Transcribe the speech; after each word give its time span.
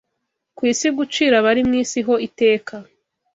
ku 0.55 0.61
isi 0.71 0.87
gucira 0.97 1.35
abari 1.39 1.61
mu 1.67 1.73
isi 1.83 1.99
ho 2.07 2.13
iteka 2.27 2.75